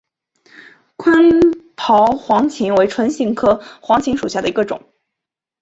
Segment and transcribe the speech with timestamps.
[0.95, 1.23] 宽
[1.75, 4.81] 苞黄芩为唇形科黄芩属下的一个种。